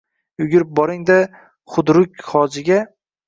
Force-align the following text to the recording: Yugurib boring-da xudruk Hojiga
Yugurib 0.43 0.71
boring-da 0.79 1.17
xudruk 1.75 2.25
Hojiga 2.33 2.81